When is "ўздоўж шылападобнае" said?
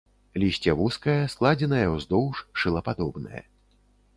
1.91-3.41